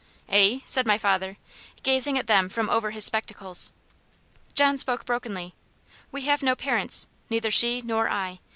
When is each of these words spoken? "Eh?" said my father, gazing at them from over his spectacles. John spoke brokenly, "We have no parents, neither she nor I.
"Eh?" 0.29 0.61
said 0.65 0.87
my 0.87 0.97
father, 0.97 1.37
gazing 1.83 2.17
at 2.17 2.25
them 2.25 2.49
from 2.49 2.71
over 2.71 2.89
his 2.89 3.05
spectacles. 3.05 3.71
John 4.55 4.79
spoke 4.79 5.05
brokenly, 5.05 5.53
"We 6.11 6.21
have 6.23 6.41
no 6.41 6.55
parents, 6.55 7.05
neither 7.29 7.51
she 7.51 7.83
nor 7.83 8.09
I. 8.09 8.39